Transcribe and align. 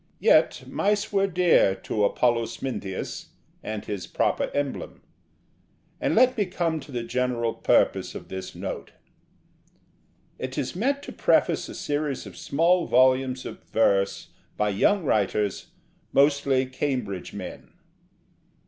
Yet 0.19 0.63
mice 0.67 1.13
were 1.13 1.27
dear 1.27 1.75
to 1.75 2.05
Apollo 2.05 2.45
Smintheus, 2.47 3.27
and 3.61 3.85
his 3.85 4.07
proper 4.07 4.49
emblem): 4.51 5.03
and 5.99 6.15
let 6.15 6.35
me 6.35 6.47
come 6.47 6.79
to 6.79 6.91
the 6.91 7.03
general 7.03 7.53
purpose 7.53 8.15
of 8.15 8.27
this 8.27 8.55
Note. 8.55 8.93
It 10.39 10.57
is 10.57 10.75
meant 10.75 11.03
to 11.03 11.11
preface 11.11 11.69
a 11.69 11.75
series 11.75 12.25
of 12.25 12.35
small 12.35 12.87
volumes 12.87 13.45
of 13.45 13.61
verse 13.65 14.29
by 14.57 14.69
young 14.69 15.03
writers, 15.03 15.67
mostly 16.11 16.65
Cambridge 16.65 17.31
men. 17.33 17.71